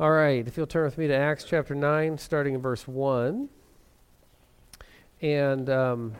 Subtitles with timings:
[0.00, 3.48] All right, if you'll turn with me to Acts chapter 9, starting in verse 1.
[5.22, 6.14] And um,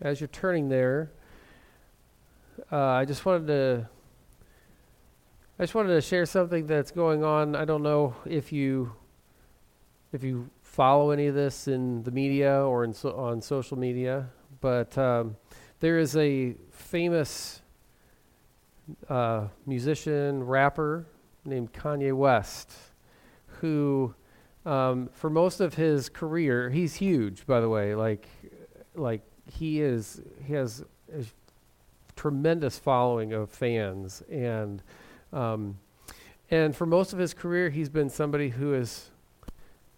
[0.00, 1.12] as you're turning there,
[2.72, 3.88] uh, I just wanted to.
[5.56, 7.54] I just wanted to share something that's going on.
[7.54, 8.92] I don't know if you
[10.12, 14.30] if you follow any of this in the media or in so, on social media,
[14.60, 15.36] but um,
[15.78, 17.62] there is a famous
[19.08, 21.06] uh, musician rapper
[21.44, 22.72] named Kanye West,
[23.60, 24.14] who,
[24.66, 27.94] um, for most of his career, he's huge, by the way.
[27.94, 28.28] Like,
[28.94, 31.24] like he is, he has a
[32.16, 34.82] tremendous following of fans, and
[35.32, 35.78] um,
[36.50, 39.10] and for most of his career, he's been somebody who has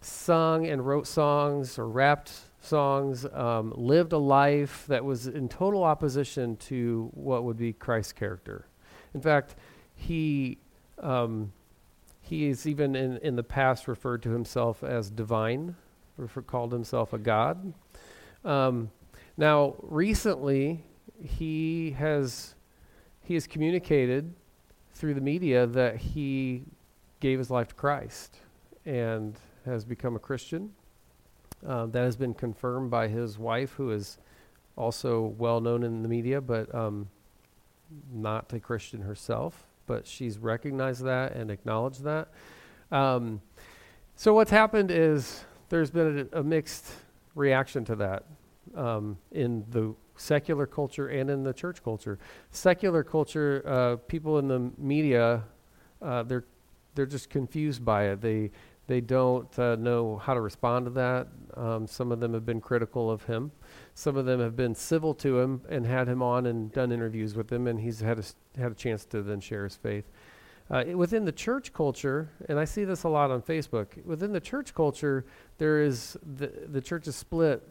[0.03, 5.83] sung and wrote songs or rapped songs, um, lived a life that was in total
[5.83, 8.67] opposition to what would be Christ's character.
[9.15, 9.57] In fact,
[9.95, 10.59] he
[10.99, 11.53] um,
[12.21, 15.77] he is even in, in the past referred to himself as divine,
[16.17, 17.75] refer, called himself a god.
[18.45, 18.91] Um,
[19.37, 20.85] now, recently,
[21.23, 22.55] he has
[23.25, 24.33] he has communicated
[24.95, 26.63] through the media that he
[27.21, 28.39] gave his life to Christ
[28.85, 30.73] and has become a Christian.
[31.65, 34.19] Uh, that has been confirmed by his wife, who is
[34.75, 37.09] also well known in the media, but um,
[38.13, 42.29] not a Christian herself but she's recognized that and acknowledged that.
[42.91, 43.41] Um,
[44.17, 46.87] so what's happened is there's been a, a mixed
[47.35, 48.25] reaction to that
[48.77, 52.19] um, in the secular culture and in the church culture.
[52.51, 55.45] Secular culture, uh, people in the media,
[56.01, 56.45] uh, they're
[56.95, 58.21] they're just confused by it.
[58.21, 58.51] They
[58.87, 61.29] they don't uh, know how to respond to that.
[61.55, 63.53] Um, some of them have been critical of him.
[63.95, 67.35] Some of them have been civil to him and had him on and done interviews
[67.35, 70.05] with him, and he's had a, had a chance to then share his faith.
[70.71, 74.41] Uh, within the church culture, and I see this a lot on Facebook, within the
[74.41, 75.27] church culture,
[75.59, 77.63] there is the, the church is split.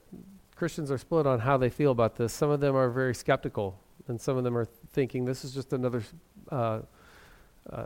[0.55, 2.31] Christians are split on how they feel about this.
[2.31, 5.73] Some of them are very skeptical, and some of them are thinking this is just
[5.73, 6.03] another
[6.51, 6.81] uh,
[7.71, 7.85] uh,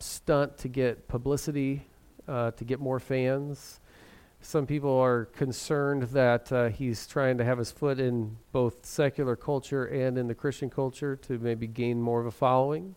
[0.00, 1.86] stunt to get publicity,
[2.26, 3.78] uh, to get more fans.
[4.46, 9.34] Some people are concerned that uh, he's trying to have his foot in both secular
[9.34, 12.94] culture and in the Christian culture to maybe gain more of a following.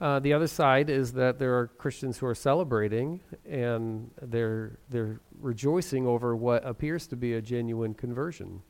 [0.00, 5.18] Uh, the other side is that there are Christians who are celebrating and they're they're
[5.40, 8.62] rejoicing over what appears to be a genuine conversion.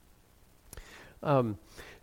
[1.23, 1.59] Um,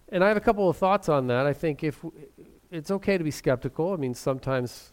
[0.10, 1.48] and I have a couple of thoughts on that.
[1.48, 2.28] I think if w-
[2.70, 3.92] it's okay to be skeptical.
[3.92, 4.92] I mean, sometimes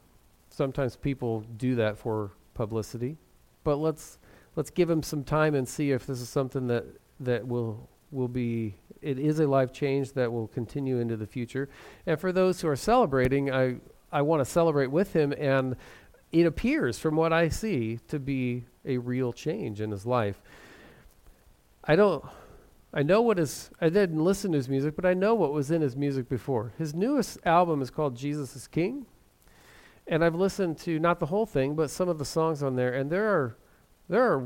[0.49, 3.19] sometimes people do that for publicity,
[3.63, 4.19] but let's
[4.57, 6.85] let's give him some time and see if this is something that
[7.21, 11.69] that will will be it is a life change that will continue into the future.
[12.07, 13.77] And for those who are celebrating, I
[14.11, 15.77] I want to celebrate with him and
[16.33, 20.41] it appears from what I see to be a real change in his life.
[21.85, 22.25] I don't
[22.93, 25.71] I know what his I didn't listen to his music, but I know what was
[25.71, 26.73] in his music before.
[26.79, 29.07] His newest album is called Jesus is King.
[30.09, 32.95] And I've listened to not the whole thing, but some of the songs on there
[32.95, 33.57] and there are
[34.09, 34.45] there are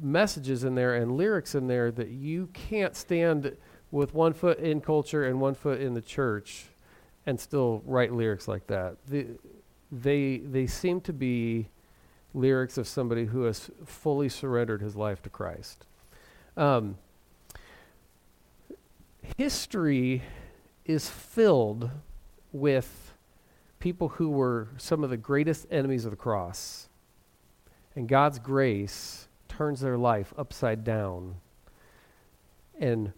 [0.00, 3.56] messages in there and lyrics in there that you can't stand
[3.90, 6.66] with one foot in culture and one foot in the church
[7.26, 8.96] and still write lyrics like that.
[9.08, 9.26] The,
[9.92, 11.68] they they seem to be
[12.32, 15.86] lyrics of somebody who has fully surrendered his life to Christ.
[16.56, 16.96] Um,
[19.36, 20.22] history
[20.84, 21.90] is filled
[22.52, 23.14] with
[23.80, 26.88] people who were some of the greatest enemies of the cross
[27.96, 31.36] and God's grace turns their life upside down
[32.78, 33.12] and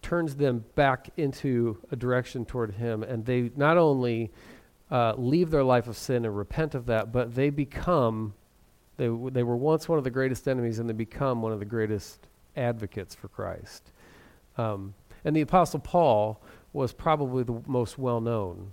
[0.00, 3.02] turns them back into a direction toward Him.
[3.02, 4.30] And they not only
[4.90, 8.34] uh, leave their life of sin and repent of that, but they become,
[8.96, 11.64] they, they were once one of the greatest enemies and they become one of the
[11.64, 13.92] greatest advocates for Christ.
[14.58, 14.94] Um,
[15.24, 16.42] and the Apostle Paul
[16.72, 18.72] was probably the most well known,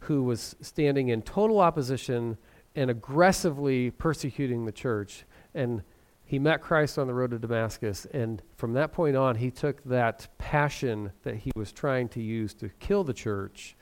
[0.00, 2.38] who was standing in total opposition
[2.76, 5.24] and aggressively persecuting the church.
[5.54, 5.82] And
[6.24, 8.06] he met Christ on the road to Damascus.
[8.12, 12.54] And from that point on, he took that passion that he was trying to use
[12.54, 13.76] to kill the church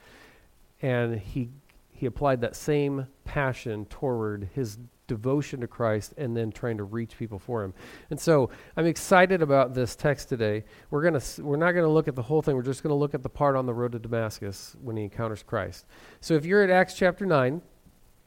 [0.81, 1.51] and he,
[1.91, 7.19] he applied that same passion toward his devotion to Christ and then trying to reach
[7.19, 7.75] people for him.
[8.11, 10.65] And so I'm excited about this text today.
[10.91, 12.55] We're going to we're not going to look at the whole thing.
[12.55, 15.05] We're just going to look at the part on the road to Damascus when he
[15.05, 15.87] encounters Christ.
[16.21, 17.61] So if you're at Acts chapter 9,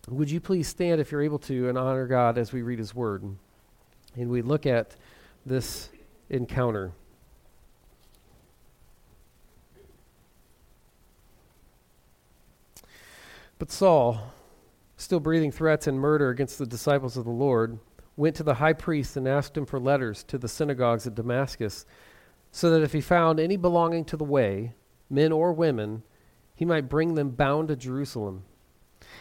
[0.07, 2.95] would you please stand if you're able to and honor God as we read His
[2.95, 3.23] Word?
[4.15, 4.95] And we look at
[5.45, 5.89] this
[6.29, 6.91] encounter.
[13.59, 14.33] But Saul,
[14.97, 17.77] still breathing threats and murder against the disciples of the Lord,
[18.17, 21.85] went to the high priest and asked him for letters to the synagogues at Damascus,
[22.51, 24.73] so that if he found any belonging to the way,
[25.09, 26.03] men or women,
[26.55, 28.43] he might bring them bound to Jerusalem.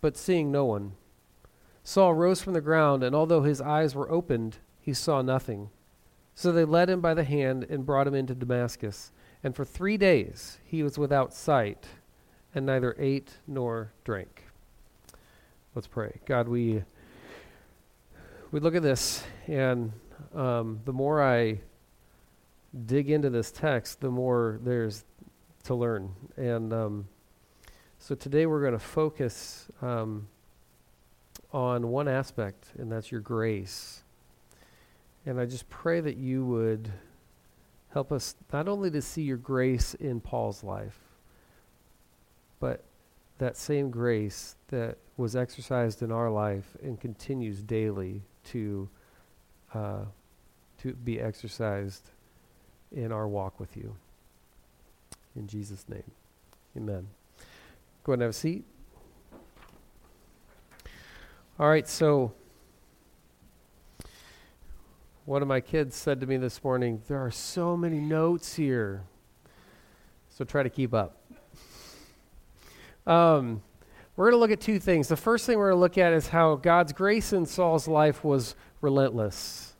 [0.00, 0.92] but seeing no one.
[1.82, 5.70] Saul rose from the ground, and although his eyes were opened, he saw nothing.
[6.34, 9.10] So they led him by the hand and brought him into Damascus.
[9.42, 11.86] And for three days he was without sight,
[12.54, 14.44] and neither ate nor drank.
[15.74, 16.20] Let's pray.
[16.26, 16.82] God, we
[18.50, 19.92] we look at this, and
[20.34, 21.60] um, the more I
[22.86, 25.04] dig into this text, the more there's
[25.64, 26.10] to learn.
[26.36, 27.08] And um,
[27.98, 30.28] so today we're going to focus um,
[31.52, 34.02] on one aspect, and that's your grace.
[35.26, 36.90] And I just pray that you would
[37.92, 40.98] help us not only to see your grace in Paul's life,
[42.60, 42.84] but
[43.38, 48.88] that same grace that was exercised in our life and continues daily to
[49.74, 50.04] uh,
[50.78, 52.10] to be exercised
[52.92, 53.96] in our walk with you.
[55.36, 56.10] In Jesus' name,
[56.76, 57.08] Amen.
[58.08, 58.64] Go ahead and have a seat.
[61.60, 62.32] All right, so
[65.26, 69.02] one of my kids said to me this morning, There are so many notes here.
[70.30, 71.20] So try to keep up.
[73.06, 73.60] Um,
[74.16, 75.08] we're going to look at two things.
[75.08, 78.24] The first thing we're going to look at is how God's grace in Saul's life
[78.24, 79.74] was relentless.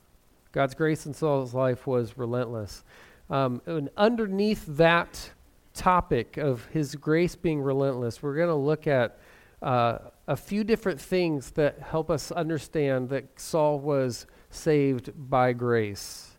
[0.51, 2.83] God's grace in Saul's life was relentless.
[3.27, 5.31] Um, and underneath that
[5.79, 9.17] topic of his grace being relentless, we're going to look at
[9.61, 9.97] uh,
[10.27, 16.37] a few different things that help us understand that Saul was saved by grace.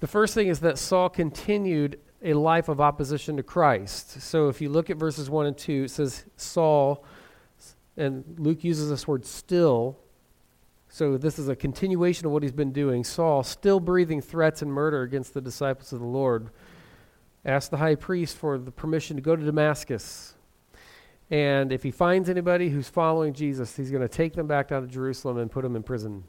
[0.00, 4.22] The first thing is that Saul continued a life of opposition to Christ.
[4.22, 7.04] So if you look at verses 1 and 2, it says Saul,
[7.96, 9.98] and Luke uses this word still.
[10.88, 13.04] So this is a continuation of what he's been doing.
[13.04, 16.48] Saul, still breathing threats and murder against the disciples of the Lord,
[17.44, 20.34] asked the high priest for the permission to go to Damascus.
[21.30, 24.82] And if he finds anybody who's following Jesus, he's going to take them back down
[24.82, 26.24] to Jerusalem and put them in prison.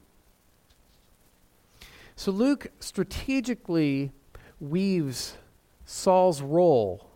[2.16, 4.12] So Luke strategically
[4.60, 5.38] weaves
[5.86, 7.10] Saul's role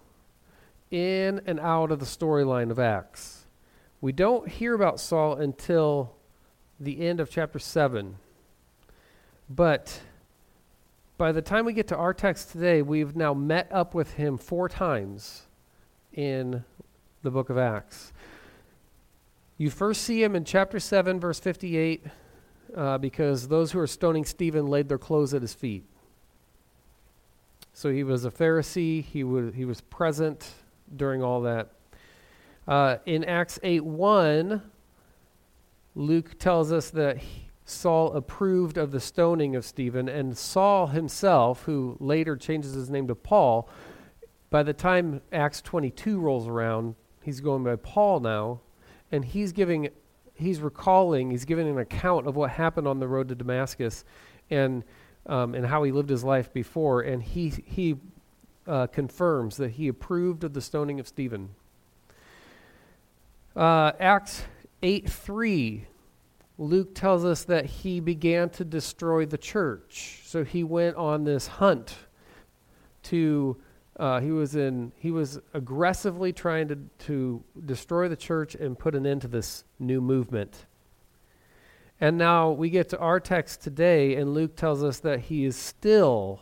[0.91, 3.45] in and out of the storyline of Acts.
[3.99, 6.15] We don't hear about Saul until
[6.79, 8.15] the end of chapter 7.
[9.49, 10.01] But
[11.17, 14.37] by the time we get to our text today, we've now met up with him
[14.37, 15.43] four times
[16.13, 16.63] in
[17.21, 18.11] the book of Acts.
[19.57, 22.05] You first see him in chapter 7, verse 58,
[22.75, 25.85] uh, because those who are stoning Stephen laid their clothes at his feet.
[27.73, 29.03] So he was a Pharisee.
[29.03, 30.49] He was, he was present
[30.95, 31.69] during all that.
[32.67, 34.61] Uh, in Acts 8 1,
[35.95, 37.17] Luke tells us that
[37.65, 43.07] Saul approved of the stoning of Stephen, and Saul himself, who later changes his name
[43.07, 43.69] to Paul,
[44.49, 48.59] by the time Acts 22 rolls around, he's going by Paul now,
[49.11, 49.89] and he's giving,
[50.35, 54.03] he's recalling, he's giving an account of what happened on the road to Damascus,
[54.49, 54.83] and
[55.25, 57.95] um, and how he lived his life before, and he he
[58.67, 61.49] uh, confirms that he approved of the stoning of Stephen.
[63.55, 64.43] Uh, Acts
[64.81, 65.87] eight three,
[66.57, 70.21] Luke tells us that he began to destroy the church.
[70.25, 71.95] So he went on this hunt
[73.03, 73.57] to.
[73.99, 74.91] Uh, he was in.
[74.97, 79.63] He was aggressively trying to to destroy the church and put an end to this
[79.79, 80.65] new movement.
[82.01, 85.55] And now we get to our text today, and Luke tells us that he is
[85.55, 86.41] still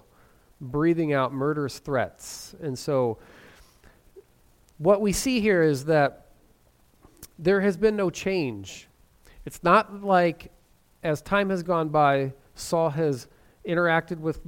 [0.60, 2.56] breathing out murderous threats.
[2.62, 3.18] And so,
[4.77, 6.27] what we see here is that
[7.38, 8.88] there has been no change.
[9.45, 10.51] It's not like,
[11.03, 13.27] as time has gone by, Saul has
[13.67, 14.41] interacted with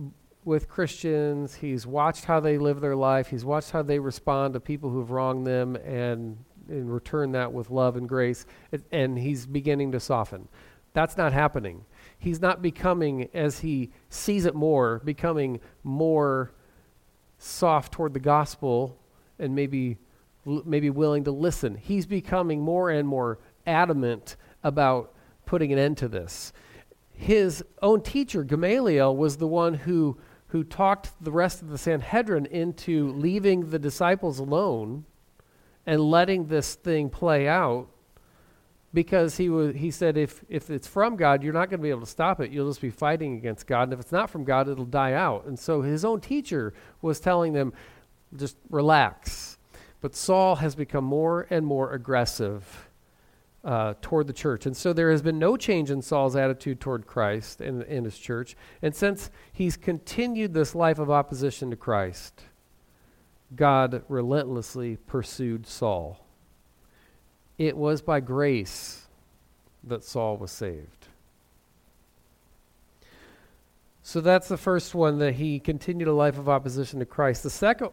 [0.46, 1.56] with Christians.
[1.56, 3.28] He's watched how they live their life.
[3.28, 6.38] He's watched how they respond to people who've wronged them, and
[6.70, 8.46] and return that with love and grace.
[8.92, 10.48] And he's beginning to soften.
[10.94, 11.86] That's not happening.
[12.20, 16.52] He's not becoming, as he sees it more, becoming more
[17.38, 18.98] soft toward the gospel
[19.40, 19.98] and maybe
[20.46, 21.76] maybe willing to listen.
[21.76, 25.14] He's becoming more and more adamant about
[25.46, 26.54] putting an end to this.
[27.12, 30.18] His own teacher, Gamaliel, was the one who,
[30.48, 35.06] who talked the rest of the Sanhedrin into leaving the disciples alone
[35.86, 37.88] and letting this thing play out
[38.94, 41.90] because he was he said if if it's from God, you're not going to be
[41.90, 42.52] able to stop it.
[42.52, 45.46] You'll just be fighting against God, and if it's not from God, it'll die out.
[45.46, 47.74] And so his own teacher was telling them,
[48.36, 49.58] just relax.
[50.00, 52.90] But Saul has become more and more aggressive
[53.64, 57.08] uh, toward the church, and so there has been no change in Saul's attitude toward
[57.08, 58.56] Christ and, and his church.
[58.82, 62.42] And since he's continued this life of opposition to Christ,
[63.56, 66.26] God relentlessly pursued Saul.
[67.58, 69.08] It was by grace
[69.84, 71.08] that Saul was saved.
[74.02, 77.44] So that's the first one that he continued a life of opposition to Christ.
[77.44, 77.92] The second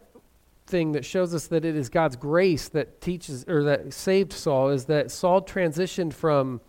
[0.70, 4.70] thing that shows us that it is God's grace that teaches or that saved Saul
[4.70, 6.60] is that Saul transitioned from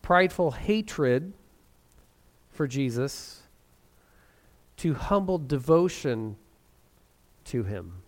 [0.00, 1.32] prideful hatred
[2.50, 3.42] for Jesus
[4.78, 6.36] to humble devotion
[7.44, 8.02] to him.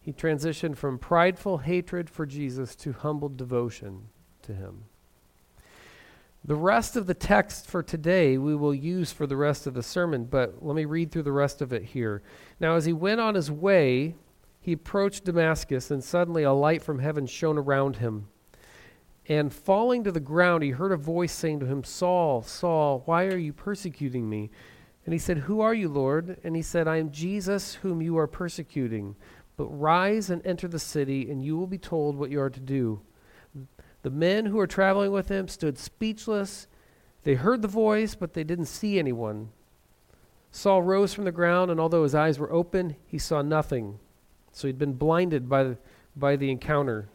[0.00, 4.08] He transitioned from prideful hatred for Jesus to humble devotion
[4.42, 4.84] to him.
[6.44, 9.82] The rest of the text for today we will use for the rest of the
[9.82, 12.22] sermon, but let me read through the rest of it here.
[12.58, 14.14] Now, as he went on his way,
[14.60, 18.28] he approached Damascus, and suddenly a light from heaven shone around him.
[19.26, 23.26] And falling to the ground, he heard a voice saying to him, Saul, Saul, why
[23.26, 24.50] are you persecuting me?
[25.04, 26.38] And he said, Who are you, Lord?
[26.44, 29.16] And he said, I am Jesus whom you are persecuting.
[29.56, 32.60] But rise and enter the city, and you will be told what you are to
[32.60, 33.00] do.
[34.02, 36.66] The men who were traveling with him stood speechless.
[37.22, 39.50] They heard the voice, but they didn't see anyone.
[40.50, 43.98] Saul rose from the ground, and although his eyes were open, he saw nothing.
[44.52, 45.78] So he'd been blinded by the,
[46.16, 47.08] by the encounter.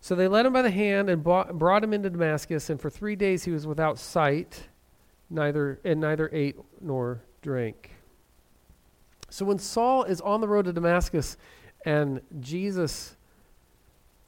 [0.00, 2.90] So they led him by the hand and bought, brought him into Damascus, and for
[2.90, 4.68] three days he was without sight,
[5.28, 7.92] neither and neither ate nor drank.
[9.30, 11.36] So when Saul is on the road to Damascus
[11.84, 13.16] and Jesus,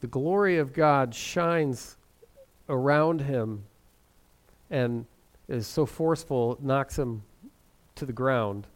[0.00, 1.96] the glory of God, shines
[2.68, 3.64] around him
[4.70, 5.06] and
[5.48, 7.22] is so forceful, it knocks him
[7.96, 8.66] to the ground.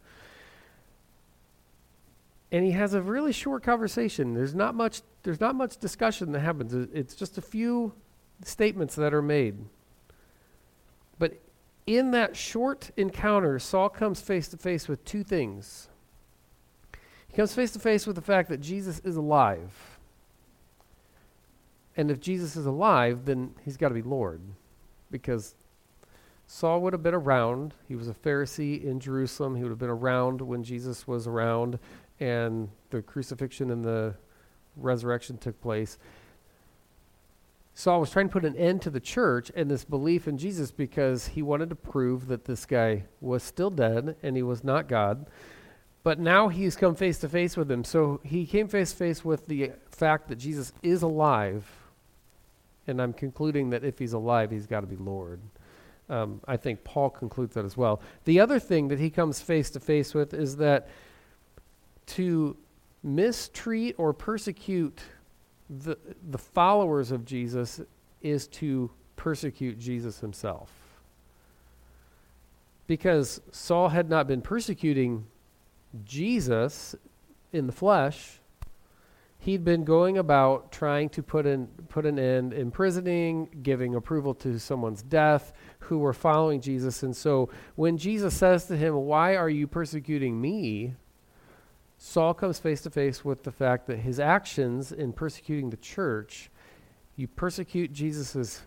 [2.55, 4.33] And he has a really short conversation.
[4.33, 6.73] There's not much there's not much discussion that happens.
[6.93, 7.91] It's just a few
[8.45, 9.57] statements that are made.
[11.19, 11.41] But
[11.85, 15.89] in that short encounter, Saul comes face to face with two things.
[17.27, 19.99] He comes face to face with the fact that Jesus is alive.
[21.97, 24.39] And if Jesus is alive, then he's got to be Lord.
[25.11, 25.55] Because
[26.47, 27.73] Saul would have been around.
[27.85, 29.55] He was a Pharisee in Jerusalem.
[29.55, 31.79] He would have been around when Jesus was around
[32.19, 34.15] and the crucifixion and the
[34.77, 35.97] resurrection took place.
[37.77, 40.71] Saul was trying to put an end to the church and this belief in Jesus
[40.71, 44.87] because he wanted to prove that this guy was still dead and he was not
[44.87, 45.25] God.
[46.01, 47.83] But now he's come face to face with him.
[47.83, 51.69] So he came face to face with the fact that Jesus is alive.
[52.87, 55.41] And I'm concluding that if he's alive, he's got to be Lord.
[56.07, 57.99] Um, I think Paul concludes that as well.
[58.23, 60.87] The other thing that he comes face to face with is that
[62.07, 62.57] to
[63.03, 65.01] mistreat or persecute
[65.69, 65.97] the,
[66.29, 67.81] the followers of Jesus
[68.21, 70.71] is to persecute Jesus himself.
[72.87, 75.25] Because Saul had not been persecuting
[76.03, 76.95] Jesus
[77.51, 78.39] in the flesh,
[79.39, 84.59] he'd been going about trying to put an, put an end, imprisoning, giving approval to
[84.59, 87.03] someone's death who were following Jesus.
[87.03, 90.95] And so when Jesus says to him, Why are you persecuting me?
[91.97, 96.49] Saul comes face to face with the fact that his actions in persecuting the church,
[97.15, 98.61] you persecute Jesus's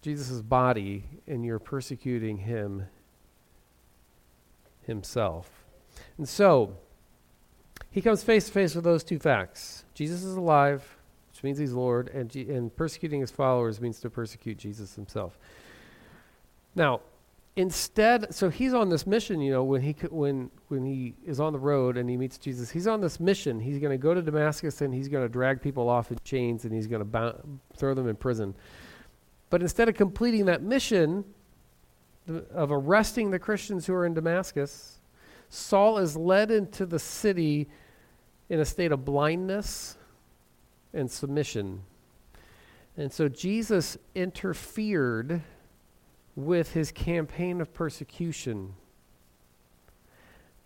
[0.00, 2.86] Jesus's body and you're persecuting him
[4.86, 5.64] himself.
[6.16, 6.76] And so,
[7.90, 9.84] he comes face to face with those two facts.
[9.94, 10.96] Jesus is alive,
[11.32, 15.38] which means he's Lord, and, G- and persecuting his followers means to persecute Jesus himself.
[16.74, 17.00] Now,
[17.58, 21.52] instead, so he's on this mission, you know, when he, when, when he is on
[21.52, 23.58] the road and he meets Jesus, he's on this mission.
[23.58, 26.64] He's going to go to Damascus and he's going to drag people off in chains
[26.64, 27.34] and he's going to
[27.76, 28.54] throw them in prison.
[29.50, 31.24] But instead of completing that mission
[32.28, 35.00] of arresting the Christians who are in Damascus,
[35.48, 37.68] Saul is led into the city
[38.48, 39.96] in a state of blindness
[40.94, 41.82] and submission.
[42.96, 45.42] And so Jesus interfered
[46.38, 48.72] with his campaign of persecution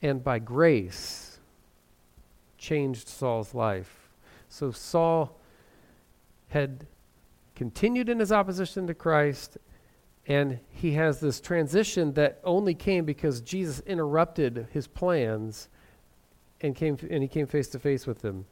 [0.02, 1.38] and by grace
[2.58, 4.10] changed Saul's life.
[4.50, 5.40] So Saul
[6.48, 6.86] had
[7.54, 9.56] continued in his opposition to Christ,
[10.26, 15.70] and he has this transition that only came because Jesus interrupted his plans
[16.60, 18.44] and came and he came face to face with them.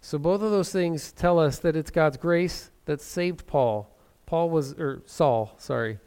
[0.00, 3.90] So both of those things tell us that it's God's grace that saved Paul.
[4.24, 5.98] Paul was or Saul, sorry.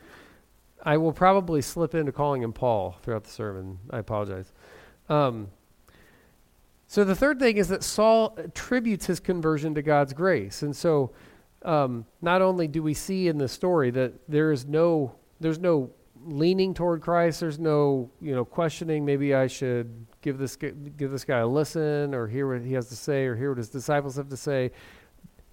[0.83, 3.79] I will probably slip into calling him Paul throughout the sermon.
[3.89, 4.51] I apologize.
[5.09, 5.47] Um,
[6.87, 10.61] so the third thing is that Saul attributes his conversion to God's grace.
[10.61, 11.11] And so
[11.63, 15.89] um, not only do we see in the story that there is no there's no
[16.25, 21.25] leaning toward Christ, there's no, you know, questioning maybe I should give this give this
[21.25, 24.15] guy a listen or hear what he has to say or hear what his disciples
[24.17, 24.71] have to say.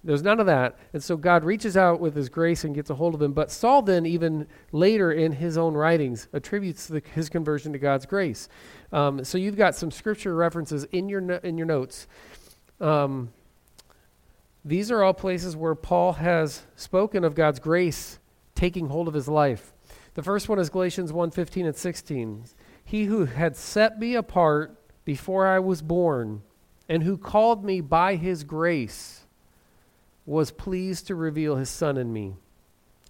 [0.03, 0.77] There's none of that.
[0.93, 3.33] And so God reaches out with his grace and gets a hold of him.
[3.33, 8.07] But Saul then, even later in his own writings, attributes the, his conversion to God's
[8.07, 8.49] grace.
[8.91, 12.07] Um, so you've got some scripture references in your, no, in your notes.
[12.79, 13.31] Um,
[14.65, 18.19] these are all places where Paul has spoken of God's grace
[18.55, 19.73] taking hold of his life.
[20.13, 22.45] The first one is Galatians 1:15 and 16.
[22.83, 26.41] He who had set me apart before I was born
[26.89, 29.20] and who called me by his grace
[30.31, 32.33] was pleased to reveal his son in me.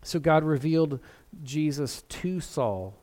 [0.02, 1.00] So God revealed
[1.44, 2.96] Jesus to Saul.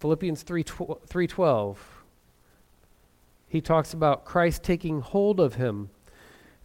[0.00, 1.76] Philippians 3 3:12
[3.46, 5.90] He talks about Christ taking hold of him.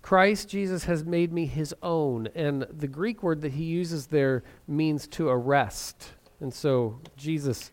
[0.02, 4.44] Christ Jesus has made me his own and the Greek word that he uses there
[4.66, 6.14] means to arrest.
[6.40, 7.72] And so Jesus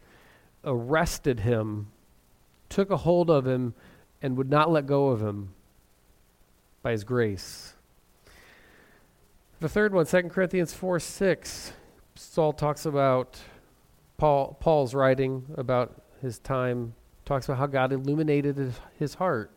[0.65, 1.93] arrested him,
[2.69, 3.75] took a hold of him
[4.25, 5.51] and would not let go of him
[6.81, 7.75] by his grace.
[9.61, 11.73] The third one, 2 Corinthians 4 6,
[12.15, 13.39] Saul talks about
[14.17, 16.95] Paul, Paul's writing about his time,
[17.27, 19.53] talks about how God illuminated his, heart.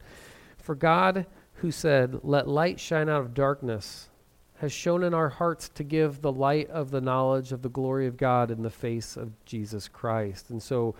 [0.57, 4.09] For God, who said, Let light shine out of darkness,
[4.57, 8.05] has shown in our hearts to give the light of the knowledge of the glory
[8.05, 10.49] of God in the face of Jesus Christ.
[10.49, 10.93] And so,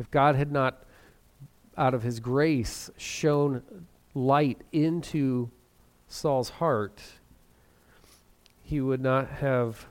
[0.00, 0.82] if God had not
[1.76, 3.62] out of his grace, shone
[4.14, 5.50] light into
[6.08, 7.02] Saul's heart,
[8.62, 9.86] he would not have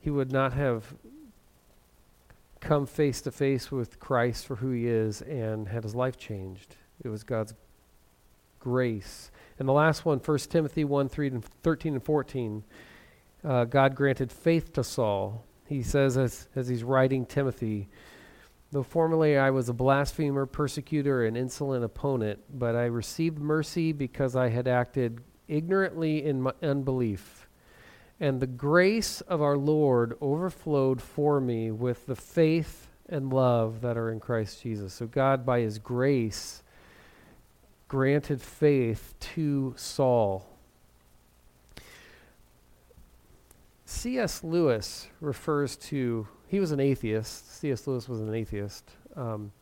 [0.00, 0.94] he would not have
[2.60, 6.76] come face to face with Christ for who he is and had his life changed.
[7.04, 7.54] It was God's
[8.58, 9.30] grace.
[9.58, 12.64] And the last one, 1 Timothy 1 3 and 13 and 14,
[13.44, 15.44] uh, God granted faith to Saul.
[15.66, 17.88] He says, as, as he's writing Timothy,
[18.72, 24.36] Though formerly I was a blasphemer, persecutor, and insolent opponent, but I received mercy because
[24.36, 27.48] I had acted ignorantly in my unbelief.
[28.20, 33.96] And the grace of our Lord overflowed for me with the faith and love that
[33.96, 34.94] are in Christ Jesus.
[34.94, 36.62] So God, by his grace,
[37.88, 40.46] granted faith to Saul.
[43.84, 44.44] C.S.
[44.44, 47.60] Lewis refers to he was an atheist.
[47.60, 47.86] C.S.
[47.86, 48.90] Lewis was an atheist.
[49.14, 49.52] Um,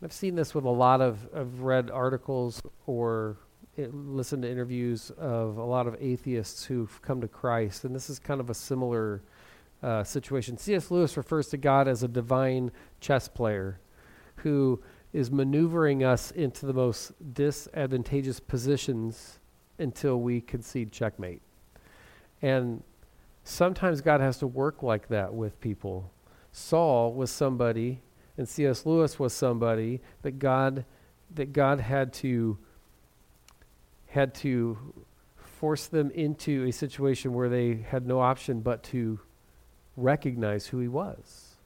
[0.00, 3.36] I've seen this with a lot of, I've read articles or
[3.76, 8.08] it, listened to interviews of a lot of atheists who've come to Christ, and this
[8.08, 9.22] is kind of a similar
[9.82, 10.56] uh, situation.
[10.56, 10.92] C.S.
[10.92, 13.80] Lewis refers to God as a divine chess player
[14.36, 14.80] who
[15.12, 19.40] is maneuvering us into the most disadvantageous positions
[19.80, 21.42] until we concede checkmate.
[22.40, 22.84] And
[23.48, 26.10] sometimes God has to work like that with people.
[26.52, 28.00] Saul was somebody,
[28.36, 28.84] and C.S.
[28.84, 30.84] Lewis was somebody that God
[31.34, 32.58] that God had to
[34.06, 34.78] had to
[35.36, 39.18] force them into a situation where they had no option but to
[39.96, 41.56] recognize who he was.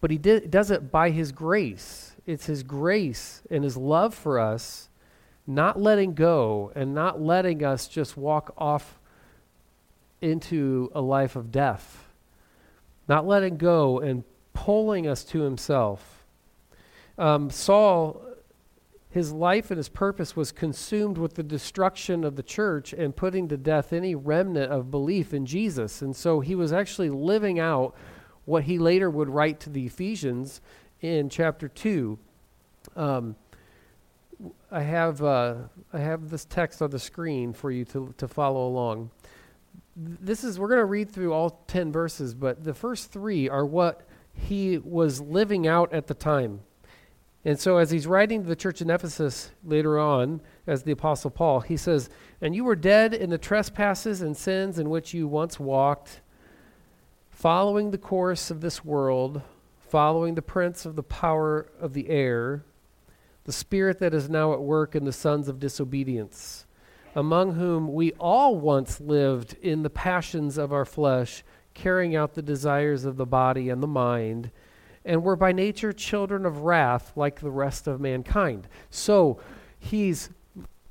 [0.00, 2.16] But he did, does it by his grace.
[2.26, 4.88] It's his grace and his love for us,
[5.46, 8.95] not letting go and not letting us just walk off
[10.20, 12.08] into a life of death,
[13.08, 16.24] not letting go and pulling us to himself.
[17.18, 18.22] Um, Saul,
[19.10, 23.48] his life and his purpose was consumed with the destruction of the church and putting
[23.48, 26.02] to death any remnant of belief in Jesus.
[26.02, 27.94] And so he was actually living out
[28.44, 30.60] what he later would write to the Ephesians
[31.00, 32.18] in chapter 2.
[32.94, 33.36] Um,
[34.70, 35.54] I have uh,
[35.92, 39.10] I have this text on the screen for you to to follow along
[39.96, 43.64] this is we're going to read through all 10 verses but the first 3 are
[43.64, 46.60] what he was living out at the time.
[47.42, 51.30] And so as he's writing to the church in Ephesus later on as the apostle
[51.30, 55.26] Paul he says and you were dead in the trespasses and sins in which you
[55.26, 56.20] once walked
[57.30, 59.42] following the course of this world
[59.78, 62.64] following the prince of the power of the air
[63.46, 66.65] the spirit that is now at work in the sons of disobedience,
[67.16, 72.42] among whom we all once lived in the passions of our flesh, carrying out the
[72.42, 74.50] desires of the body and the mind,
[75.02, 78.68] and were by nature children of wrath like the rest of mankind.
[78.90, 79.40] So
[79.78, 80.28] he's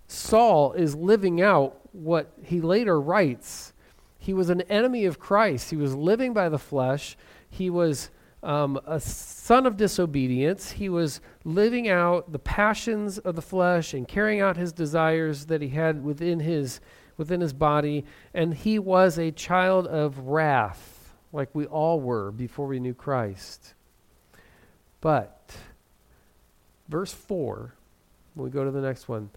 [0.08, 3.74] Saul is living out what he later writes.
[4.18, 5.70] He was an enemy of Christ.
[5.70, 7.18] He was living by the flesh.
[7.50, 8.10] He was
[8.46, 10.72] um, a son of disobedience.
[10.72, 15.62] He was living out the passions of the flesh and carrying out his desires that
[15.62, 16.80] he had within his
[17.18, 18.04] within his body,
[18.34, 23.74] and he was a child of wrath, like we all were before we knew Christ.
[25.00, 25.56] But
[26.90, 27.74] verse 4,
[28.34, 29.30] when we go to the next one,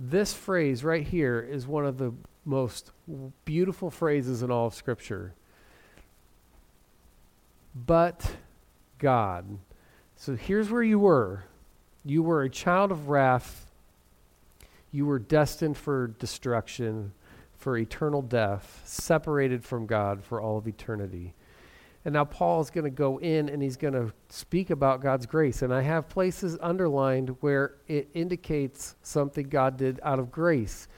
[0.00, 2.12] this phrase right here is one of the
[2.44, 2.90] most
[3.44, 5.32] beautiful phrases in all of Scripture.
[7.74, 8.36] But
[9.02, 9.58] God.
[10.16, 11.44] So here's where you were
[12.04, 13.66] you were a child of wrath,
[14.90, 17.12] you were destined for destruction,
[17.58, 21.34] for eternal death, separated from God for all of eternity.
[22.04, 25.26] And now Paul is going to go in and he's going to speak about God's
[25.26, 25.62] grace.
[25.62, 30.88] And I have places underlined where it indicates something God did out of grace.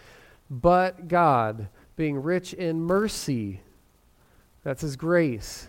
[0.50, 3.60] But God, being rich in mercy,
[4.62, 5.68] that's his grace.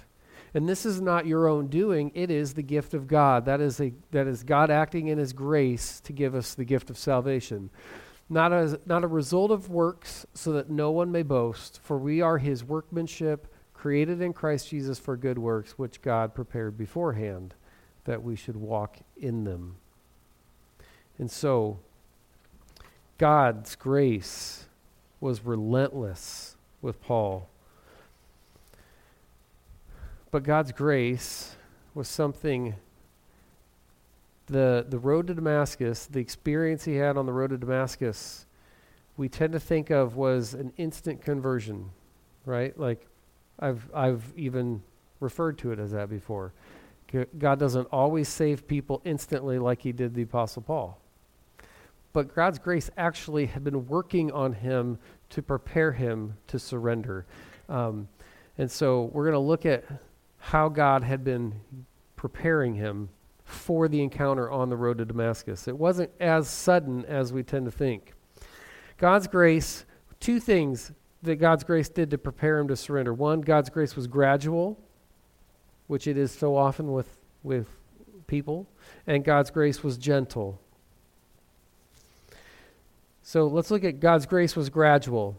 [0.53, 3.45] And this is not your own doing, it is the gift of God.
[3.45, 6.89] That is, a, that is God acting in his grace to give us the gift
[6.89, 7.69] of salvation.
[8.29, 12.21] Not, as, not a result of works, so that no one may boast, for we
[12.21, 17.55] are his workmanship created in Christ Jesus for good works, which God prepared beforehand
[18.05, 19.75] that we should walk in them.
[21.17, 21.79] And so,
[23.17, 24.65] God's grace
[25.19, 27.50] was relentless with Paul.
[30.31, 31.55] But God's grace
[31.93, 32.75] was something
[34.47, 38.45] the the road to Damascus, the experience he had on the road to Damascus,
[39.17, 41.89] we tend to think of was an instant conversion,
[42.45, 42.77] right?
[42.77, 43.05] Like
[43.59, 44.81] I've, I've even
[45.19, 46.53] referred to it as that before.
[47.37, 50.97] God doesn't always save people instantly like he did the Apostle Paul.
[52.13, 54.97] But God's grace actually had been working on him
[55.31, 57.25] to prepare him to surrender.
[57.69, 58.07] Um,
[58.57, 59.83] and so we're going to look at
[60.41, 61.53] how God had been
[62.15, 63.09] preparing him
[63.45, 65.67] for the encounter on the road to Damascus.
[65.67, 68.13] It wasn't as sudden as we tend to think.
[68.97, 69.85] God's grace,
[70.19, 73.13] two things that God's grace did to prepare him to surrender.
[73.13, 74.79] One, God's grace was gradual,
[75.85, 77.67] which it is so often with, with
[78.25, 78.67] people,
[79.05, 80.59] and God's grace was gentle.
[83.21, 85.37] So let's look at God's grace was gradual.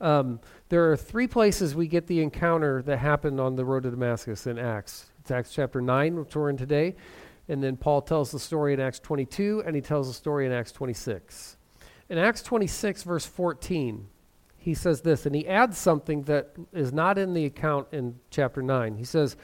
[0.00, 3.90] Um, there are three places we get the encounter that happened on the road to
[3.90, 5.06] Damascus in Acts.
[5.20, 6.94] It's Acts chapter 9, which we're in today.
[7.48, 10.52] And then Paul tells the story in Acts 22, and he tells the story in
[10.52, 11.56] Acts 26.
[12.10, 14.08] In Acts 26, verse 14,
[14.58, 18.60] he says this, and he adds something that is not in the account in chapter
[18.60, 18.96] 9.
[18.96, 19.36] He says,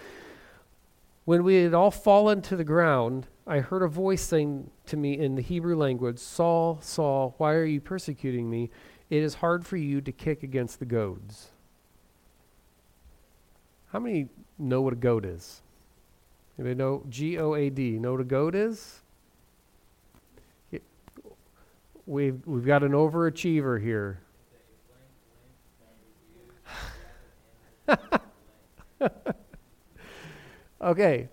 [1.25, 5.19] When we had all fallen to the ground, I heard a voice saying to me
[5.19, 8.71] in the Hebrew language, Saul, Saul, why are you persecuting me?
[9.15, 11.51] It is hard for you to kick against the goads.
[13.93, 14.27] How many
[14.59, 15.63] know what a goad is?
[16.59, 17.93] Anybody know G O A D?
[17.93, 19.03] Know what a goad is?
[22.07, 24.19] We've, we've got an overachiever here.
[30.83, 31.29] okay.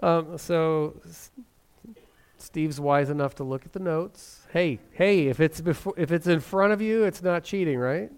[0.00, 1.02] Um, so
[2.38, 4.43] Steve's wise enough to look at the notes.
[4.54, 8.12] Hey, hey, if it's before, if it's in front of you, it's not cheating, right?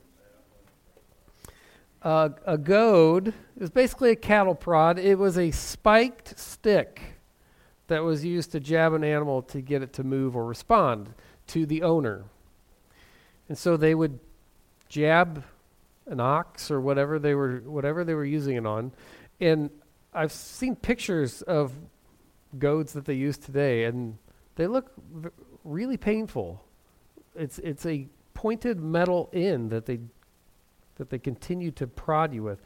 [2.02, 4.98] Uh, a goad is basically a cattle prod.
[4.98, 7.00] It was a spiked stick
[7.86, 11.14] that was used to jab an animal to get it to move or respond
[11.46, 12.24] to the owner.
[13.48, 14.20] And so they would
[14.90, 15.42] jab
[16.04, 18.92] an ox or whatever they were whatever they were using it on.
[19.40, 19.70] And
[20.12, 21.72] I've seen pictures of
[22.58, 24.18] goads that they use today, and
[24.56, 24.92] they look
[25.66, 26.62] really painful.
[27.34, 30.00] It's it's a pointed metal end that they
[30.96, 32.60] that they continue to prod you with.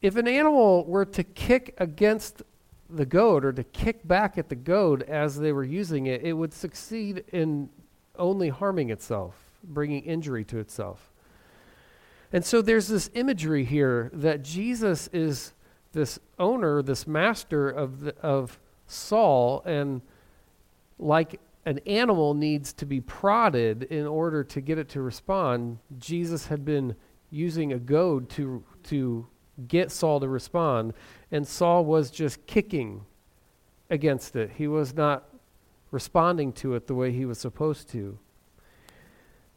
[0.00, 2.42] If an animal were to kick against
[2.90, 6.32] the goad or to kick back at the goad as they were using it, it
[6.32, 7.70] would succeed in
[8.18, 11.10] only harming itself, bringing injury to itself.
[12.32, 15.52] And so there's this imagery here that Jesus is
[15.92, 20.00] this owner, this master of, the, of Saul, and
[20.98, 26.46] like an animal needs to be prodded in order to get it to respond, Jesus
[26.46, 26.96] had been
[27.30, 29.26] using a goad to, to
[29.68, 30.92] get Saul to respond,
[31.30, 33.04] and Saul was just kicking
[33.90, 34.50] against it.
[34.56, 35.28] He was not
[35.90, 38.18] responding to it the way he was supposed to.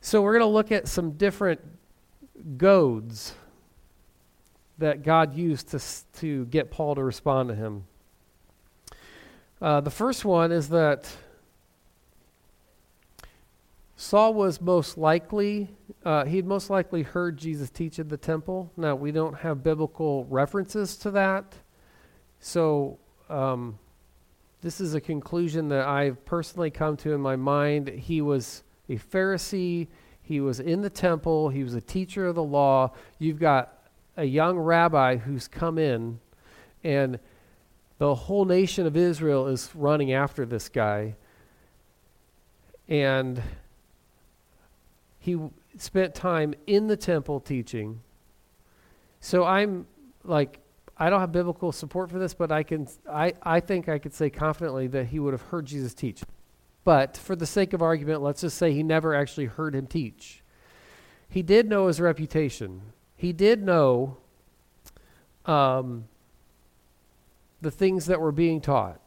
[0.02, 1.62] So we're going to look at some different
[2.58, 3.34] goads
[4.78, 5.82] that God used to,
[6.20, 7.86] to get Paul to respond to him.
[9.62, 11.10] Uh, the first one is that
[13.98, 15.70] Saul was most likely,
[16.04, 18.72] uh, he'd most likely heard Jesus teach at the temple.
[18.76, 21.56] Now, we don't have biblical references to that.
[22.40, 23.80] So, um,
[24.62, 27.88] this is a conclusion that I've personally come to in my mind.
[27.88, 29.88] He was a Pharisee,
[30.22, 32.92] he was in the temple, he was a teacher of the law.
[33.18, 33.74] You've got
[34.18, 36.20] a young rabbi who's come in,
[36.84, 37.20] and
[37.98, 41.16] the whole nation of Israel is running after this guy.
[42.88, 43.42] And
[45.26, 45.36] he
[45.78, 48.00] spent time in the temple teaching.
[49.20, 49.88] So I'm
[50.24, 50.60] like,
[50.96, 54.14] I don't have biblical support for this, but I can, I, I think I could
[54.14, 56.22] say confidently that he would have heard Jesus teach.
[56.84, 60.44] But for the sake of argument, let's just say he never actually heard him teach.
[61.28, 62.84] He did know his reputation.
[63.16, 64.18] He did know
[65.48, 66.06] um,
[67.62, 69.02] the things that were being taught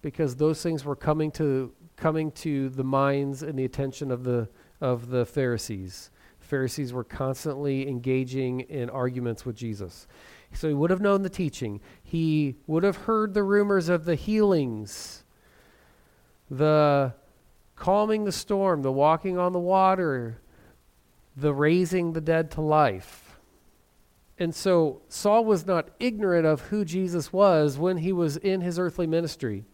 [0.00, 4.48] because those things were coming to coming to the minds and the attention of the
[4.82, 6.10] of the Pharisees.
[6.40, 10.06] Pharisees were constantly engaging in arguments with Jesus.
[10.52, 11.80] So he would have known the teaching.
[12.02, 15.24] He would have heard the rumors of the healings,
[16.50, 17.14] the
[17.76, 20.40] calming the storm, the walking on the water,
[21.36, 23.38] the raising the dead to life.
[24.38, 28.78] And so Saul was not ignorant of who Jesus was when he was in his
[28.78, 29.64] earthly ministry.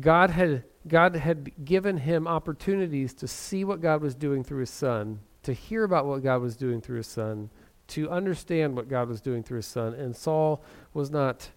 [0.00, 4.70] God had God had given him opportunities to see what God was doing through his
[4.70, 7.50] son, to hear about what God was doing through his son,
[7.88, 9.94] to understand what God was doing through his son.
[9.94, 11.50] And Saul was not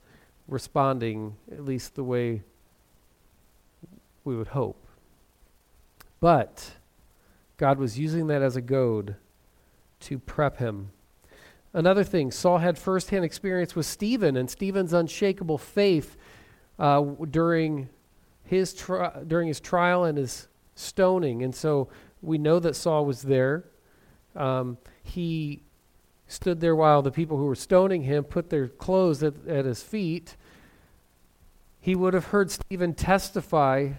[0.47, 2.43] responding, at least the way
[4.23, 4.85] we would hope.
[6.19, 6.73] But
[7.57, 9.15] God was using that as a goad
[10.01, 10.91] to prep him.
[11.73, 16.15] Another thing, Saul had firsthand experience with Stephen and Stephen's unshakable faith
[16.79, 17.89] uh, during
[18.45, 21.43] his tri- during his trial and his stoning.
[21.43, 21.89] And so
[22.21, 23.65] we know that Saul was there.
[24.35, 25.63] Um, he
[26.27, 29.83] stood there while the people who were stoning him put their clothes at, at his
[29.83, 30.35] feet.
[31.79, 33.91] He would have heard Stephen testify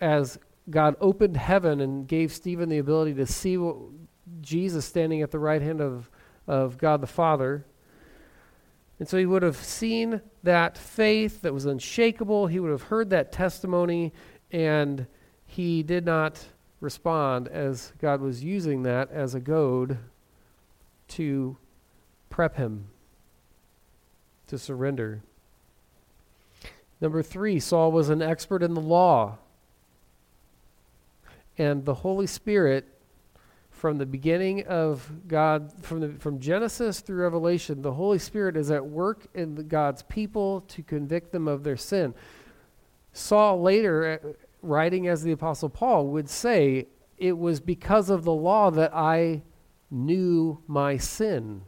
[0.00, 0.38] as
[0.70, 3.76] God opened heaven and gave Stephen the ability to see what,
[4.40, 6.10] Jesus standing at the right hand of,
[6.46, 7.64] of God the Father.
[8.98, 12.48] And so he would have seen that faith that was unshakable.
[12.48, 14.12] He would have heard that testimony,
[14.50, 15.06] and
[15.46, 16.46] he did not
[16.80, 19.98] respond as God was using that as a goad
[21.08, 21.56] to
[22.28, 22.88] prep him
[24.48, 25.22] to surrender.
[27.00, 29.38] Number three, Saul was an expert in the law.
[31.56, 32.86] And the Holy Spirit
[33.78, 38.72] from the beginning of God, from, the, from Genesis through Revelation, the Holy Spirit is
[38.72, 42.12] at work in the, God's people to convict them of their sin.
[43.12, 44.28] Saul later, uh,
[44.62, 46.88] writing as the Apostle Paul, would say,
[47.18, 49.42] It was because of the law that I
[49.92, 51.62] knew my sin.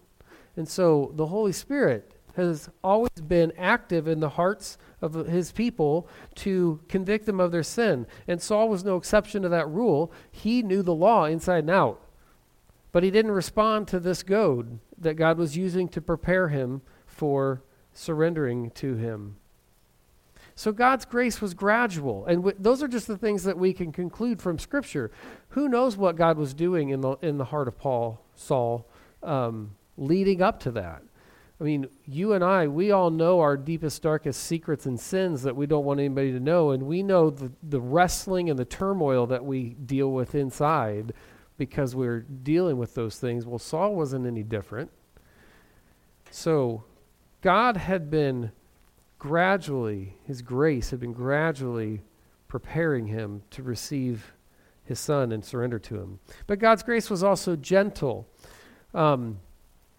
[0.57, 6.09] And so the Holy Spirit has always been active in the hearts of his people
[6.37, 8.07] to convict them of their sin.
[8.27, 10.13] And Saul was no exception to that rule.
[10.31, 12.01] He knew the law inside and out.
[12.93, 17.63] But he didn't respond to this goad that God was using to prepare him for
[17.93, 19.37] surrendering to him.
[20.55, 22.27] So God's grace was gradual.
[22.27, 25.11] And w- those are just the things that we can conclude from Scripture.
[25.51, 28.87] Who knows what God was doing in the, in the heart of Paul, Saul,
[29.23, 31.03] um, leading up to that?
[31.61, 35.55] I mean, you and I, we all know our deepest, darkest secrets and sins that
[35.55, 36.71] we don't want anybody to know.
[36.71, 41.13] And we know the, the wrestling and the turmoil that we deal with inside
[41.59, 43.45] because we're dealing with those things.
[43.45, 44.91] Well, Saul wasn't any different.
[46.31, 46.85] So
[47.43, 48.53] God had been
[49.19, 52.01] gradually, his grace had been gradually
[52.49, 54.33] preparing him to receive
[54.83, 56.21] his son and surrender to him.
[56.47, 58.27] But God's grace was also gentle.
[58.95, 59.41] Um,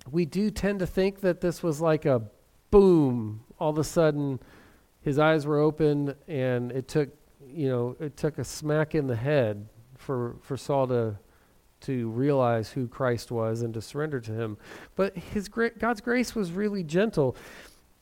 [0.09, 2.23] we do tend to think that this was like a
[2.71, 3.43] boom.
[3.59, 4.39] All of a sudden,
[5.01, 7.09] his eyes were open, and it took
[7.53, 11.17] you know, it took a smack in the head for, for Saul to,
[11.81, 14.57] to realize who Christ was and to surrender to him.
[14.95, 17.35] But his gra- God's grace was really gentle.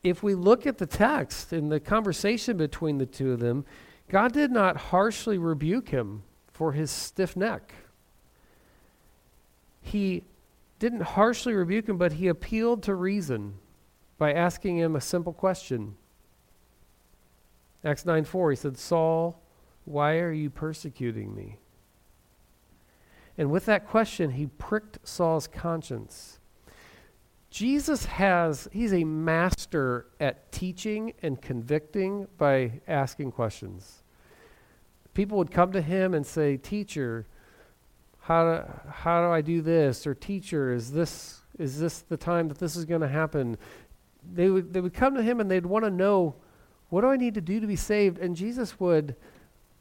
[0.03, 3.65] If we look at the text and the conversation between the two of them,
[4.09, 7.73] God did not harshly rebuke him for his stiff neck.
[9.81, 10.23] He
[10.79, 13.55] didn't harshly rebuke him, but he appealed to reason
[14.17, 15.95] by asking him a simple question.
[17.83, 19.41] Acts 9 4, he said, Saul,
[19.85, 21.57] why are you persecuting me?
[23.37, 26.39] And with that question, he pricked Saul's conscience.
[27.49, 34.03] Jesus has, he's a master at teaching and convicting by asking questions.
[35.13, 37.25] People would come to him and say, Teacher,
[38.29, 40.05] how do, how do I do this?
[40.05, 43.57] Or teacher, is this, is this the time that this is going to happen?
[44.33, 46.35] They would, they would come to him and they'd want to know,
[46.89, 48.19] what do I need to do to be saved?
[48.19, 49.15] And Jesus would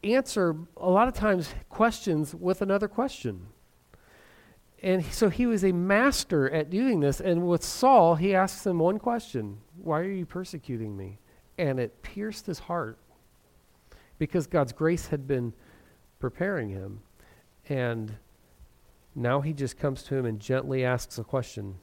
[0.02, 3.48] answer a lot of times questions with another question.
[4.82, 7.20] And so he was a master at doing this.
[7.20, 11.18] And with Saul, he asks him one question Why are you persecuting me?
[11.58, 12.96] And it pierced his heart
[14.18, 15.52] because God's grace had been
[16.18, 17.00] preparing him.
[17.68, 18.16] And
[19.18, 21.74] now he just comes to him and gently asks a question.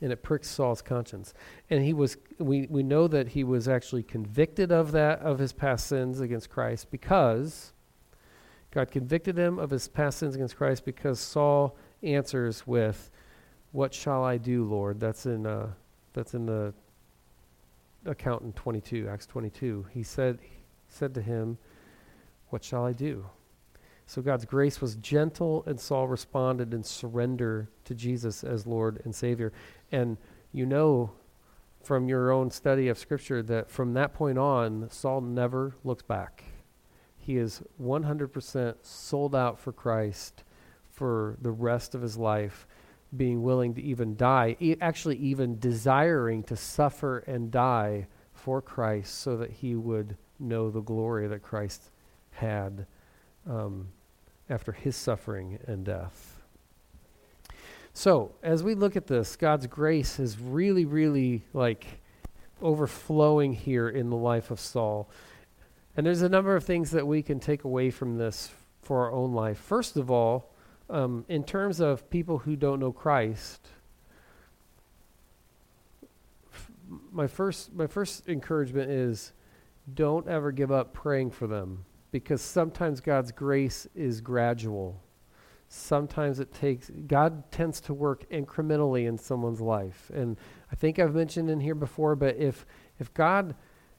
[0.00, 1.32] And it pricks Saul's conscience.
[1.70, 5.52] And he was we, we know that he was actually convicted of that of his
[5.52, 7.72] past sins against Christ because
[8.72, 13.10] God convicted him of his past sins against Christ because Saul answers with,
[13.72, 15.68] "What shall I do, Lord?" That's in uh,
[16.12, 16.74] that's in the
[18.04, 19.86] account in 22, Acts 22.
[19.92, 20.58] He said he
[20.88, 21.56] said to him,
[22.50, 23.26] "What shall I do?"
[24.06, 29.14] So God's grace was gentle, and Saul responded in surrender to Jesus as Lord and
[29.14, 29.52] Savior.
[29.90, 30.16] And
[30.52, 31.10] you know
[31.82, 36.44] from your own study of Scripture that from that point on, Saul never looks back.
[37.16, 40.44] He is 100% sold out for Christ
[40.90, 42.66] for the rest of his life,
[43.16, 49.16] being willing to even die, e- actually, even desiring to suffer and die for Christ
[49.16, 51.90] so that he would know the glory that Christ
[52.30, 52.86] had
[53.48, 53.88] um,
[54.48, 56.42] after his suffering and death.
[57.92, 61.86] So, as we look at this, God's grace is really, really like
[62.60, 65.08] overflowing here in the life of Saul.
[65.96, 68.50] And there's a number of things that we can take away from this
[68.82, 69.58] for our own life.
[69.58, 70.52] First of all,
[70.90, 73.66] um, in terms of people who don't know Christ,
[77.10, 79.32] my first my first encouragement is
[79.92, 85.02] don't ever give up praying for them because sometimes God's grace is gradual.
[85.68, 90.10] Sometimes it takes God tends to work incrementally in someone's life.
[90.14, 90.36] And
[90.70, 92.64] I think I've mentioned in here before, but if
[92.98, 93.54] if God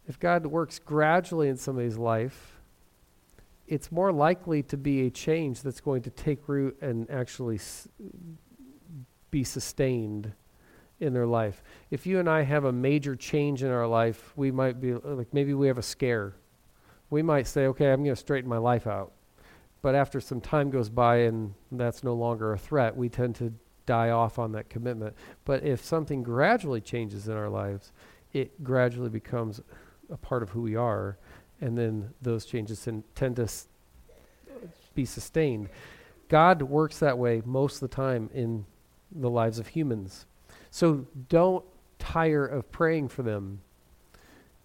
[0.08, 2.62] if God works gradually in somebody's life,
[3.67, 7.89] it's more likely to be a change that's going to take root and actually s-
[9.30, 10.32] be sustained
[11.00, 11.62] in their life.
[11.91, 15.34] If you and I have a major change in our life, we might be like
[15.34, 16.36] maybe we have a scare.
[17.10, 19.13] We might say, okay, I'm going to straighten my life out.
[19.82, 23.54] But after some time goes by and that's no longer a threat, we tend to
[23.86, 25.15] die off on that commitment.
[25.46, 27.93] But if something gradually changes in our lives,
[28.34, 29.62] it gradually becomes
[30.12, 31.17] a part of who we are,
[31.62, 33.67] and then those changes ten- tend to s-
[34.93, 35.70] be sustained.
[36.28, 38.65] God works that way most of the time in
[39.12, 40.26] the lives of humans.
[40.70, 41.63] So don't
[42.00, 43.62] tire of praying for them.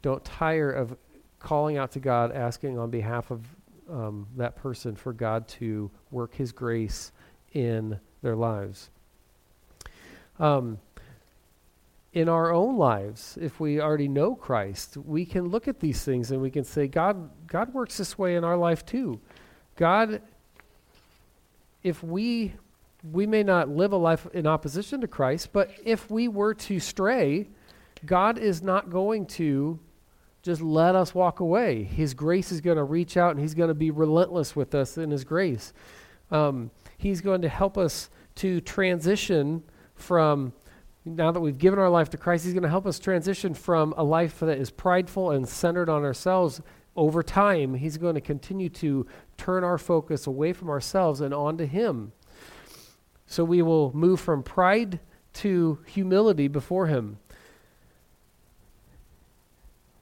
[0.00, 0.96] Don't tire of
[1.42, 3.44] calling out to God, asking on behalf of
[3.90, 7.12] um, that person for God to work His grace
[7.52, 8.90] in their lives.
[10.38, 10.78] Um,
[12.12, 16.30] in our own lives, if we already know Christ, we can look at these things
[16.30, 19.20] and we can say, God, God works this way in our life too.
[19.76, 20.20] God,
[21.82, 22.54] if we
[23.10, 26.78] we may not live a life in opposition to Christ, but if we were to
[26.78, 27.48] stray,
[28.06, 29.80] God is not going to
[30.42, 31.84] just let us walk away.
[31.84, 34.98] His grace is going to reach out and He's going to be relentless with us
[34.98, 35.72] in His grace.
[36.30, 39.62] Um, he's going to help us to transition
[39.94, 40.54] from
[41.04, 43.92] now that we've given our life to Christ, He's going to help us transition from
[43.96, 46.60] a life that is prideful and centered on ourselves.
[46.94, 49.06] Over time, He's going to continue to
[49.36, 52.12] turn our focus away from ourselves and onto Him.
[53.26, 55.00] So we will move from pride
[55.34, 57.18] to humility before Him.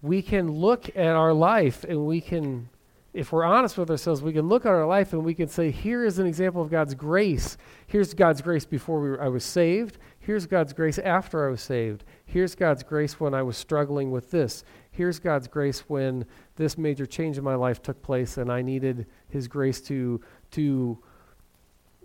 [0.02, 2.68] We can look at our life and we can
[3.12, 5.70] if we're honest with ourselves, we can look at our life and we can say,
[5.70, 7.56] here is an example of God's grace.
[7.88, 9.98] Here's God's grace before we were, I was saved.
[10.20, 12.04] Here's God's grace after I was saved.
[12.24, 14.62] Here's God's grace when I was struggling with this.
[14.92, 16.24] Here's God's grace when
[16.54, 20.20] this major change in my life took place and I needed His grace to,
[20.52, 21.02] to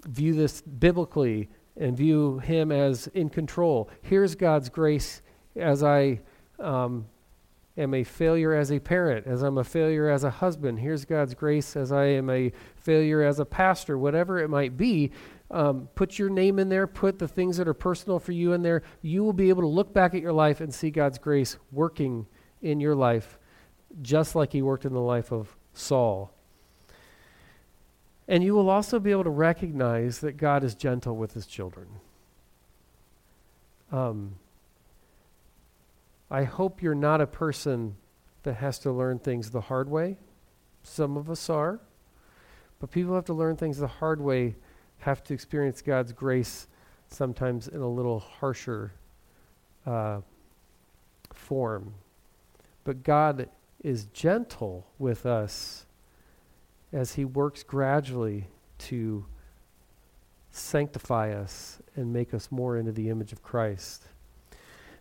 [0.07, 3.91] view this biblically and view Him as in control.
[4.01, 5.21] Here's God's grace
[5.55, 6.21] as I
[6.57, 7.05] um,
[7.77, 10.79] am a failure as a parent, as I'm a failure as a husband.
[10.79, 15.11] Here's God's grace as I am a failure as a pastor, whatever it might be.
[15.51, 18.61] Um, put your name in there, put the things that are personal for you in
[18.61, 18.81] there.
[19.01, 22.25] You will be able to look back at your life and see God's grace working
[22.61, 23.37] in your life,
[24.01, 26.31] just like He worked in the life of Saul.
[28.27, 31.87] And you will also be able to recognize that God is gentle with His children.
[33.91, 34.35] Um,
[36.29, 37.95] I hope you're not a person
[38.43, 40.17] that has to learn things the hard way.
[40.83, 41.79] Some of us are.
[42.79, 44.55] But people have to learn things the hard way,
[44.99, 46.67] have to experience God's grace
[47.09, 48.91] sometimes in a little harsher
[49.85, 50.21] uh,
[51.33, 51.93] form.
[52.83, 53.49] But God
[53.83, 55.85] is gentle with us
[56.91, 58.47] as He works gradually
[58.77, 59.25] to
[60.51, 64.03] sanctify us and make us more into the image of Christ.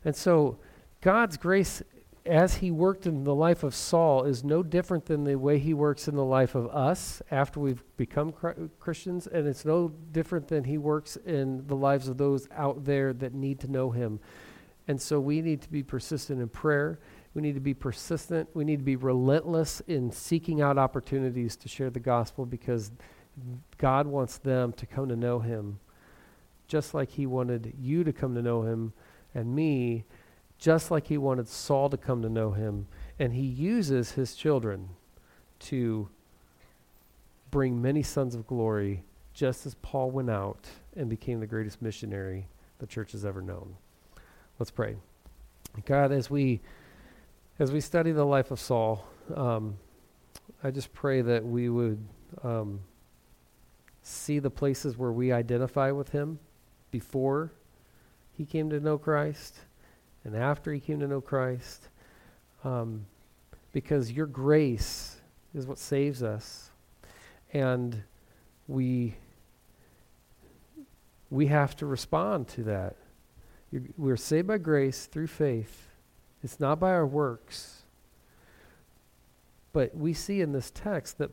[0.04, 0.58] And so,
[1.04, 1.82] God's grace
[2.24, 5.74] as he worked in the life of Saul is no different than the way he
[5.74, 8.32] works in the life of us after we've become
[8.80, 13.12] Christians, and it's no different than he works in the lives of those out there
[13.12, 14.18] that need to know him.
[14.88, 17.00] And so we need to be persistent in prayer.
[17.34, 18.48] We need to be persistent.
[18.54, 22.92] We need to be relentless in seeking out opportunities to share the gospel because
[23.76, 25.80] God wants them to come to know him
[26.66, 28.94] just like he wanted you to come to know him
[29.34, 30.06] and me
[30.64, 32.86] just like he wanted Saul to come to know him.
[33.18, 34.88] And he uses his children
[35.58, 36.08] to
[37.50, 39.04] bring many sons of glory,
[39.34, 42.48] just as Paul went out and became the greatest missionary
[42.78, 43.76] the church has ever known.
[44.58, 44.96] Let's pray.
[45.84, 46.62] God, as we
[47.58, 49.06] as we study the life of Saul,
[49.36, 49.76] um,
[50.62, 52.02] I just pray that we would
[52.42, 52.80] um,
[54.02, 56.38] see the places where we identify with him
[56.90, 57.52] before
[58.32, 59.58] he came to know Christ
[60.24, 61.88] and after he came to know Christ.
[62.64, 63.06] Um,
[63.74, 65.16] because your grace
[65.52, 66.70] is what saves us.
[67.52, 68.02] And
[68.68, 69.16] we,
[71.28, 72.96] we have to respond to that.
[73.70, 75.88] You're, we're saved by grace through faith,
[76.42, 77.82] it's not by our works.
[79.72, 81.32] But we see in this text that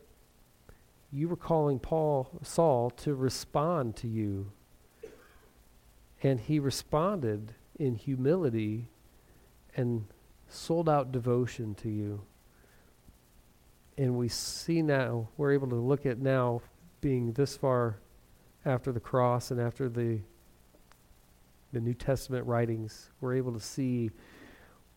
[1.13, 4.51] you were calling Paul, Saul, to respond to you.
[6.23, 8.85] And he responded in humility
[9.75, 10.05] and
[10.47, 12.21] sold out devotion to you.
[13.97, 16.61] And we see now, we're able to look at now
[17.01, 17.97] being this far
[18.65, 20.19] after the cross and after the
[21.73, 24.11] the New Testament writings, we're able to see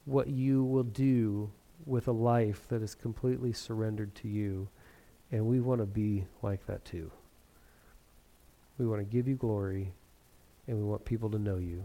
[0.07, 1.49] what you will do
[1.87, 4.68] with a life that is completely surrendered to you.
[5.30, 7.12] And we want to be like that too.
[8.76, 9.93] We want to give you glory
[10.66, 11.85] and we want people to know you.